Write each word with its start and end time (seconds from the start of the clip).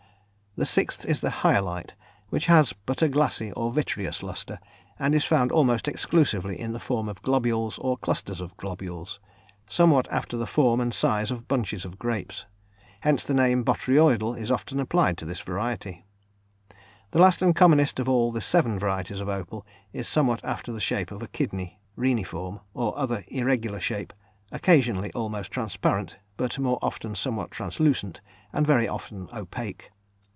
The 0.57 0.65
sixth 0.65 1.05
is 1.05 1.21
the 1.21 1.29
"hyalite," 1.29 1.93
which 2.27 2.47
has 2.47 2.73
but 2.73 3.01
a 3.01 3.07
glassy 3.07 3.53
or 3.53 3.71
vitreous 3.71 4.21
lustre, 4.21 4.59
and 4.99 5.15
is 5.15 5.23
found 5.23 5.49
almost 5.49 5.87
exclusively 5.87 6.59
in 6.59 6.73
the 6.73 6.79
form 6.79 7.07
of 7.07 7.21
globules, 7.21 7.77
or 7.77 7.95
clusters 7.95 8.41
of 8.41 8.57
globules, 8.57 9.21
somewhat 9.65 10.11
after 10.11 10.35
the 10.35 10.45
form 10.45 10.81
and 10.81 10.93
size 10.93 11.31
of 11.31 11.47
bunches 11.47 11.85
of 11.85 11.97
grapes; 11.97 12.47
hence 12.99 13.23
the 13.23 13.33
name 13.33 13.63
"botryoidal" 13.63 14.35
is 14.37 14.51
often 14.51 14.77
applied 14.81 15.17
to 15.19 15.23
this 15.25 15.39
variety. 15.39 16.03
The 17.11 17.19
last 17.21 17.41
and 17.41 17.55
commonest 17.55 17.97
of 17.97 18.09
all 18.09 18.33
the 18.33 18.41
seven 18.41 18.77
varieties 18.77 19.21
of 19.21 19.29
opal 19.29 19.65
is 19.93 20.05
somewhat 20.05 20.43
after 20.43 20.73
the 20.73 20.81
shape 20.81 21.11
of 21.11 21.23
a 21.23 21.29
kidney 21.29 21.79
(reniform), 21.97 22.59
or 22.73 22.93
other 22.97 23.23
irregular 23.29 23.79
shape, 23.79 24.11
occasionally 24.51 25.13
almost 25.13 25.49
transparent, 25.49 26.17
but 26.35 26.59
more 26.59 26.77
often 26.81 27.15
somewhat 27.15 27.51
translucent, 27.51 28.19
and 28.51 28.67
very 28.67 28.85
often 28.89 29.29
opaque. 29.33 29.91